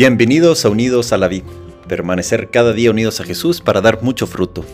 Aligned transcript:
Bienvenidos 0.00 0.64
a 0.64 0.70
Unidos 0.70 1.12
a 1.12 1.18
la 1.18 1.28
Vida. 1.28 1.44
Permanecer 1.86 2.48
cada 2.48 2.72
día 2.72 2.90
unidos 2.90 3.20
a 3.20 3.24
Jesús 3.24 3.60
para 3.60 3.82
dar 3.82 4.02
mucho 4.02 4.26
fruto. 4.26 4.64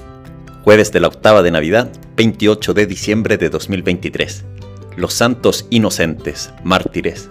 Jueves 0.62 0.92
de 0.92 1.00
la 1.00 1.08
octava 1.08 1.42
de 1.42 1.50
Navidad, 1.50 1.90
28 2.16 2.74
de 2.74 2.86
diciembre 2.86 3.36
de 3.36 3.50
2023. 3.50 4.44
Los 4.96 5.14
santos 5.14 5.66
inocentes, 5.68 6.52
mártires. 6.62 7.28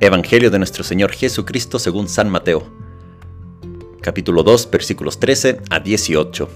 Evangelio 0.00 0.50
de 0.50 0.58
nuestro 0.58 0.84
Señor 0.84 1.10
Jesucristo 1.10 1.78
según 1.78 2.06
San 2.10 2.28
Mateo. 2.28 2.70
Capítulo 4.02 4.42
2, 4.42 4.70
versículos 4.70 5.18
13 5.18 5.60
a 5.70 5.80
18. 5.80 6.50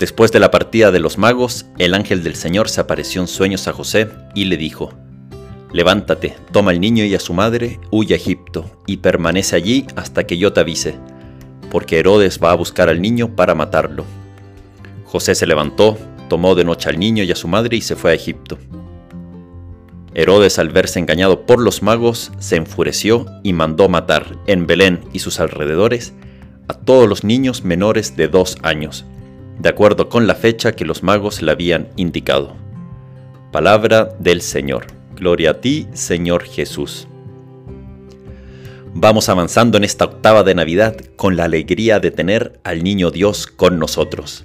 Después 0.00 0.32
de 0.32 0.40
la 0.40 0.50
partida 0.50 0.90
de 0.90 0.98
los 0.98 1.16
magos, 1.16 1.64
el 1.78 1.94
ángel 1.94 2.24
del 2.24 2.34
Señor 2.34 2.68
se 2.68 2.80
apareció 2.80 3.20
en 3.20 3.28
sueños 3.28 3.68
a 3.68 3.72
José 3.72 4.08
y 4.34 4.46
le 4.46 4.56
dijo, 4.56 4.94
Levántate, 5.72 6.36
toma 6.50 6.70
al 6.70 6.80
niño 6.80 7.04
y 7.04 7.14
a 7.14 7.20
su 7.20 7.34
madre, 7.34 7.78
huye 7.90 8.14
a 8.14 8.16
Egipto, 8.16 8.70
y 8.86 8.98
permanece 8.98 9.54
allí 9.54 9.86
hasta 9.96 10.24
que 10.24 10.38
yo 10.38 10.52
te 10.52 10.60
avise, 10.60 10.94
porque 11.70 11.98
Herodes 11.98 12.40
va 12.42 12.52
a 12.52 12.56
buscar 12.56 12.88
al 12.88 13.02
niño 13.02 13.36
para 13.36 13.54
matarlo. 13.54 14.04
José 15.04 15.34
se 15.34 15.46
levantó, 15.46 15.98
tomó 16.28 16.54
de 16.54 16.64
noche 16.64 16.88
al 16.88 16.98
niño 16.98 17.22
y 17.22 17.32
a 17.32 17.36
su 17.36 17.48
madre 17.48 17.76
y 17.76 17.82
se 17.82 17.96
fue 17.96 18.12
a 18.12 18.14
Egipto. 18.14 18.58
Herodes, 20.14 20.58
al 20.58 20.70
verse 20.70 20.98
engañado 20.98 21.46
por 21.46 21.60
los 21.60 21.82
magos, 21.82 22.32
se 22.38 22.56
enfureció 22.56 23.26
y 23.42 23.52
mandó 23.52 23.88
matar 23.88 24.36
en 24.46 24.66
Belén 24.66 25.00
y 25.12 25.18
sus 25.18 25.38
alrededores 25.38 26.14
a 26.66 26.74
todos 26.74 27.08
los 27.08 27.24
niños 27.24 27.62
menores 27.62 28.16
de 28.16 28.28
dos 28.28 28.56
años, 28.62 29.04
de 29.58 29.68
acuerdo 29.68 30.08
con 30.08 30.26
la 30.26 30.34
fecha 30.34 30.72
que 30.72 30.84
los 30.84 31.02
magos 31.02 31.42
le 31.42 31.52
habían 31.52 31.88
indicado. 31.96 32.56
Palabra 33.52 34.10
del 34.18 34.42
Señor. 34.42 34.97
Gloria 35.18 35.50
a 35.50 35.60
ti, 35.60 35.88
Señor 35.94 36.44
Jesús. 36.44 37.08
Vamos 38.94 39.28
avanzando 39.28 39.76
en 39.76 39.82
esta 39.82 40.04
octava 40.04 40.44
de 40.44 40.54
Navidad 40.54 40.96
con 41.16 41.36
la 41.36 41.44
alegría 41.44 41.98
de 41.98 42.12
tener 42.12 42.60
al 42.62 42.84
Niño 42.84 43.10
Dios 43.10 43.48
con 43.48 43.80
nosotros. 43.80 44.44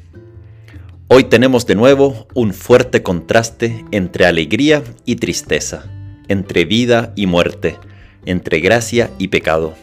Hoy 1.10 1.26
tenemos 1.26 1.68
de 1.68 1.76
nuevo 1.76 2.28
un 2.34 2.56
fuerte 2.56 3.04
contraste 3.04 3.86
entre 3.92 4.26
alegría 4.26 4.84
y 5.06 5.18
tristeza, 5.18 5.86
entre 6.28 6.66
vida 6.66 7.14
y 7.16 7.28
muerte, 7.28 7.78
entre 8.26 8.60
gracia 8.60 9.12
y 9.20 9.28
pecado. 9.28 9.76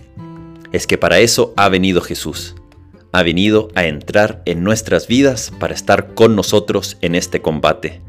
Es 0.73 0.89
que 0.89 0.99
para 0.99 1.21
eso 1.21 1.55
ha 1.57 1.69
venido 1.69 2.01
Jesús. 2.01 2.57
Ha 3.13 3.23
venido 3.23 3.69
a 3.77 3.85
entrar 3.85 4.43
en 4.45 4.65
nuestras 4.65 5.07
vidas 5.07 5.53
para 5.61 5.73
estar 5.73 6.15
con 6.15 6.35
nosotros 6.35 6.97
en 7.01 7.15
este 7.15 7.41
combate 7.41 8.01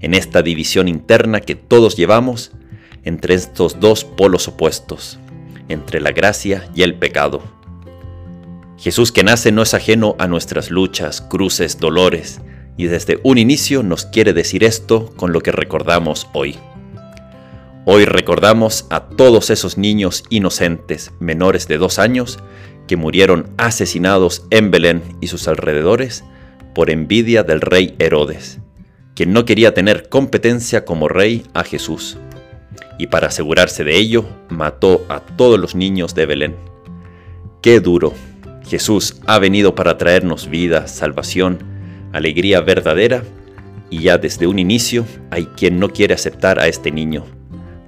en 0.00 0.14
esta 0.14 0.42
división 0.42 0.88
interna 0.88 1.40
que 1.40 1.54
todos 1.54 1.96
llevamos 1.96 2.52
entre 3.04 3.34
estos 3.34 3.80
dos 3.80 4.04
polos 4.04 4.48
opuestos, 4.48 5.18
entre 5.68 6.00
la 6.00 6.12
gracia 6.12 6.68
y 6.74 6.82
el 6.82 6.94
pecado. 6.94 7.42
Jesús 8.78 9.12
que 9.12 9.22
nace 9.22 9.52
no 9.52 9.62
es 9.62 9.74
ajeno 9.74 10.16
a 10.18 10.26
nuestras 10.26 10.70
luchas, 10.70 11.20
cruces, 11.20 11.78
dolores, 11.78 12.40
y 12.76 12.86
desde 12.86 13.20
un 13.24 13.36
inicio 13.36 13.82
nos 13.82 14.06
quiere 14.06 14.32
decir 14.32 14.64
esto 14.64 15.12
con 15.16 15.32
lo 15.32 15.40
que 15.42 15.52
recordamos 15.52 16.28
hoy. 16.32 16.58
Hoy 17.84 18.06
recordamos 18.06 18.86
a 18.88 19.08
todos 19.08 19.50
esos 19.50 19.76
niños 19.76 20.24
inocentes 20.30 21.12
menores 21.20 21.68
de 21.68 21.76
dos 21.76 21.98
años 21.98 22.38
que 22.86 22.96
murieron 22.96 23.50
asesinados 23.58 24.46
en 24.50 24.70
Belén 24.70 25.02
y 25.20 25.26
sus 25.26 25.46
alrededores 25.46 26.24
por 26.74 26.88
envidia 26.88 27.42
del 27.42 27.60
rey 27.60 27.96
Herodes 27.98 28.60
quien 29.20 29.34
no 29.34 29.44
quería 29.44 29.74
tener 29.74 30.08
competencia 30.08 30.86
como 30.86 31.06
rey 31.06 31.42
a 31.52 31.62
Jesús, 31.62 32.16
y 32.96 33.08
para 33.08 33.26
asegurarse 33.26 33.84
de 33.84 33.98
ello, 33.98 34.24
mató 34.48 35.04
a 35.10 35.20
todos 35.20 35.60
los 35.60 35.74
niños 35.74 36.14
de 36.14 36.24
Belén. 36.24 36.56
¡Qué 37.60 37.80
duro! 37.80 38.14
Jesús 38.66 39.20
ha 39.26 39.38
venido 39.38 39.74
para 39.74 39.98
traernos 39.98 40.48
vida, 40.48 40.86
salvación, 40.86 41.58
alegría 42.14 42.62
verdadera, 42.62 43.22
y 43.90 44.04
ya 44.04 44.16
desde 44.16 44.46
un 44.46 44.58
inicio 44.58 45.04
hay 45.30 45.44
quien 45.44 45.78
no 45.78 45.90
quiere 45.90 46.14
aceptar 46.14 46.58
a 46.58 46.66
este 46.66 46.90
niño. 46.90 47.26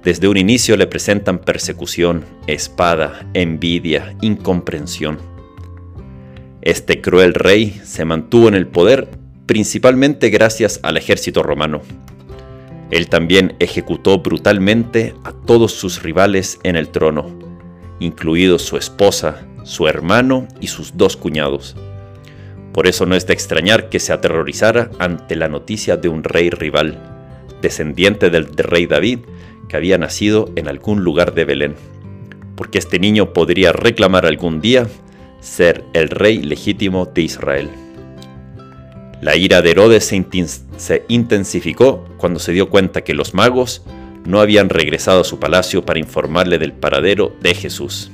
Desde 0.03 0.27
un 0.27 0.37
inicio 0.37 0.77
le 0.77 0.85
presentan 0.85 1.39
persecución, 1.39 2.25
espada, 2.45 3.27
envidia, 3.33 4.15
incomprensión. 4.21 5.17
Este 6.61 7.01
cruel 7.01 7.33
rey 7.33 7.81
se 7.83 8.05
mantuvo 8.05 8.49
en 8.49 8.53
el 8.53 8.67
poder 8.67 9.22
principalmente 9.45 10.29
gracias 10.29 10.79
al 10.83 10.97
ejército 10.97 11.43
romano. 11.43 11.81
Él 12.91 13.09
también 13.09 13.55
ejecutó 13.59 14.19
brutalmente 14.19 15.15
a 15.23 15.31
todos 15.31 15.73
sus 15.73 16.03
rivales 16.03 16.59
en 16.63 16.75
el 16.75 16.89
trono, 16.89 17.25
incluidos 17.99 18.61
su 18.61 18.77
esposa, 18.77 19.47
su 19.63 19.87
hermano 19.87 20.47
y 20.61 20.67
sus 20.67 20.95
dos 20.95 21.17
cuñados. 21.17 21.75
Por 22.71 22.87
eso 22.87 23.05
no 23.05 23.15
es 23.15 23.27
de 23.27 23.33
extrañar 23.33 23.89
que 23.89 23.99
se 23.99 24.13
aterrorizara 24.13 24.91
ante 24.99 25.35
la 25.35 25.47
noticia 25.47 25.97
de 25.97 26.09
un 26.09 26.23
rey 26.23 26.49
rival, 26.49 27.47
descendiente 27.61 28.29
del, 28.29 28.47
rey 28.47 28.85
David, 28.85 29.19
que 29.69 29.77
había 29.77 29.97
nacido 29.97 30.51
en 30.55 30.67
algún 30.67 31.03
lugar 31.03 31.33
de 31.33 31.45
Belén, 31.45 31.75
porque 32.55 32.77
este 32.77 32.99
niño 32.99 33.33
podría 33.33 33.71
reclamar 33.71 34.25
algún 34.25 34.61
día 34.61 34.87
ser 35.39 35.83
el 35.93 36.09
rey 36.09 36.41
legítimo 36.41 37.05
de 37.05 37.21
Israel. 37.21 37.69
La 39.23 39.37
ira 39.37 39.61
de 39.61 39.71
Herodes 39.71 40.03
se, 40.03 41.05
intensificó 41.07 42.03
cuando 42.17 42.41
se 42.41 42.51
dio 42.51 42.67
cuenta 42.67 43.05
que 43.05 43.13
los 43.13 43.33
magos 43.33 43.81
no 44.25 44.41
habían 44.41 44.67
regresado 44.67 45.21
a 45.21 45.23
su 45.23 45.39
palacio 45.39 45.85
para 45.85 45.99
informarle 45.99 46.57
del 46.57 46.73
paradero 46.73 47.33
de 47.39 47.55
Jesús. 47.55 48.11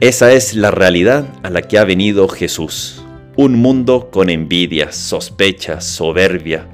Esa 0.00 0.34
es 0.34 0.54
la 0.54 0.70
realidad 0.70 1.26
a 1.42 1.48
la 1.48 1.62
que 1.62 1.78
ha 1.78 1.84
venido 1.84 2.28
Jesús. 2.28 3.02
Un 3.36 3.54
mundo 3.54 4.10
con 4.10 4.28
envidia, 4.28 4.92
sospecha, 4.92 5.80
soberbia, 5.80 6.68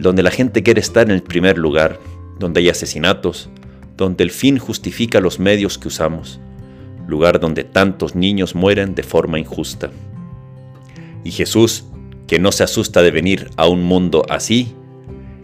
donde 0.00 0.24
la 0.24 0.32
gente 0.32 0.64
quiere 0.64 0.80
estar 0.80 1.06
en 1.06 1.12
el 1.12 1.22
primer 1.22 1.56
lugar, 1.56 2.00
donde 2.40 2.62
hay 2.62 2.68
asesinatos, 2.68 3.48
donde 3.96 4.24
el 4.24 4.32
fin 4.32 4.58
justifica 4.58 5.20
los 5.20 5.38
medios 5.38 5.78
que 5.78 5.86
usamos, 5.86 6.40
lugar 7.06 7.38
donde 7.38 7.62
tantos 7.62 8.16
niños 8.16 8.56
mueren 8.56 8.96
de 8.96 9.04
forma 9.04 9.38
injusta. 9.38 9.92
Y 11.22 11.30
Jesús 11.30 11.84
que 12.26 12.38
no 12.38 12.52
se 12.52 12.64
asusta 12.64 13.02
de 13.02 13.10
venir 13.10 13.50
a 13.56 13.68
un 13.68 13.82
mundo 13.82 14.24
así, 14.28 14.74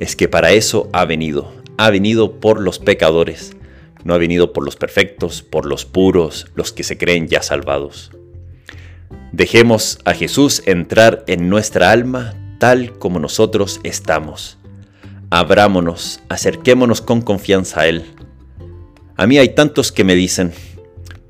es 0.00 0.16
que 0.16 0.28
para 0.28 0.52
eso 0.52 0.88
ha 0.92 1.04
venido. 1.04 1.52
Ha 1.76 1.90
venido 1.90 2.40
por 2.40 2.60
los 2.60 2.78
pecadores, 2.78 3.56
no 4.04 4.14
ha 4.14 4.18
venido 4.18 4.52
por 4.52 4.64
los 4.64 4.76
perfectos, 4.76 5.42
por 5.42 5.66
los 5.66 5.84
puros, 5.84 6.46
los 6.54 6.72
que 6.72 6.82
se 6.82 6.98
creen 6.98 7.28
ya 7.28 7.42
salvados. 7.42 8.10
Dejemos 9.32 9.98
a 10.04 10.14
Jesús 10.14 10.62
entrar 10.66 11.24
en 11.26 11.48
nuestra 11.48 11.90
alma 11.90 12.34
tal 12.58 12.98
como 12.98 13.18
nosotros 13.18 13.80
estamos. 13.84 14.58
Abrámonos, 15.30 16.20
acerquémonos 16.28 17.02
con 17.02 17.20
confianza 17.20 17.82
a 17.82 17.86
Él. 17.86 18.04
A 19.16 19.26
mí 19.26 19.38
hay 19.38 19.50
tantos 19.50 19.92
que 19.92 20.04
me 20.04 20.14
dicen, 20.14 20.52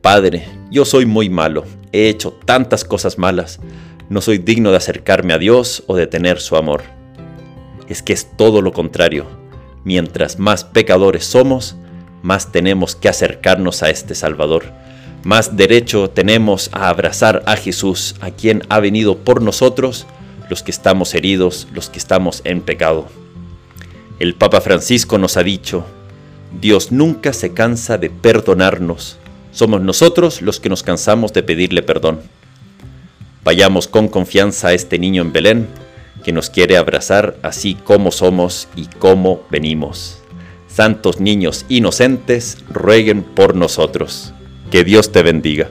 Padre, 0.00 0.47
yo 0.70 0.84
soy 0.84 1.06
muy 1.06 1.28
malo, 1.28 1.64
he 1.92 2.08
hecho 2.08 2.32
tantas 2.44 2.84
cosas 2.84 3.19
malas, 3.19 3.60
no 4.08 4.20
soy 4.20 4.38
digno 4.38 4.70
de 4.70 4.78
acercarme 4.78 5.34
a 5.34 5.38
Dios 5.38 5.82
o 5.86 5.96
de 5.96 6.06
tener 6.06 6.41
su 6.41 6.56
amor. 6.56 6.82
Es 7.88 8.02
que 8.02 8.12
es 8.12 8.36
todo 8.36 8.62
lo 8.62 8.72
contrario. 8.72 9.26
Mientras 9.84 10.38
más 10.38 10.64
pecadores 10.64 11.24
somos, 11.24 11.76
más 12.22 12.50
tenemos 12.52 12.96
que 12.96 13.08
acercarnos 13.08 13.82
a 13.82 13.91
este 13.91 14.14
Salvador. 14.14 14.64
Más 15.24 15.56
derecho 15.56 16.10
tenemos 16.10 16.70
a 16.72 16.88
abrazar 16.88 17.42
a 17.46 17.56
Jesús, 17.56 18.14
a 18.20 18.30
quien 18.30 18.62
ha 18.69 18.80
venido 18.80 19.19
por 19.19 19.42
nosotros, 19.42 20.06
los 20.48 20.62
que 20.62 20.70
estamos 20.70 21.14
heridos, 21.14 21.69
los 21.75 21.90
que 21.90 21.98
estamos 21.98 22.40
en 22.44 22.62
pecado. 22.62 23.06
El 24.19 24.34
Papa 24.34 24.60
Francisco 24.60 25.19
nos 25.19 25.36
ha 25.36 25.42
dicho, 25.42 25.84
Dios 26.61 26.93
nunca 26.93 27.32
se 27.32 27.52
cansa 27.52 27.99
de 27.99 28.11
perdonarnos. 28.11 29.19
Somos 29.52 29.82
nosotros 29.82 30.40
los 30.40 30.61
que 30.61 30.69
nos 30.69 30.82
cansamos 30.82 31.32
de 31.32 31.43
pedirle 31.43 31.82
perdón. 31.82 32.20
Vayamos 33.49 33.89
con 33.89 34.09
confianza 34.09 34.69
a 34.69 34.73
este 34.75 34.99
niño 34.99 35.23
en 35.23 35.33
Belén, 35.33 35.69
que 36.23 36.35
nos 36.35 36.50
quiere 36.50 36.77
abrazar 36.77 37.39
así 37.43 37.77
como 37.77 38.11
somos 38.11 38.69
y 38.77 38.89
como 38.89 39.41
venimos. 39.49 40.19
Santos 40.67 41.19
niños 41.19 41.65
inocentes, 41.71 42.59
rueguen 42.69 43.23
por 43.23 43.55
nosotros. 43.55 44.35
Que 44.71 44.85
Dios 44.85 45.12
te 45.12 45.23
bendiga. 45.23 45.71